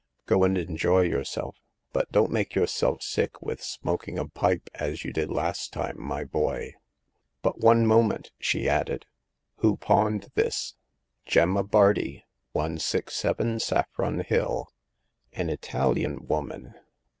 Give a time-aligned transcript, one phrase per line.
[0.25, 1.57] Go and en joy yourself,
[1.93, 5.05] but don't make yourself sick with smoking a pipe as.
[5.05, 6.73] you did last time, my boy.
[7.43, 9.05] But one moment," she added;
[9.57, 10.73] who pawned this?""
[11.27, 14.73] Gemma Bardi, 167, Saffron Hill.""
[15.33, 16.73] An Italian woman.